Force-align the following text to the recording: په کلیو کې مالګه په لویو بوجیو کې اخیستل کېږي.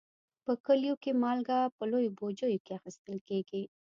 په 0.45 0.53
کلیو 0.65 0.95
کې 1.03 1.11
مالګه 1.21 1.59
په 1.77 1.83
لویو 1.91 2.15
بوجیو 2.17 2.63
کې 2.65 2.71
اخیستل 2.79 3.17
کېږي. 3.29 3.63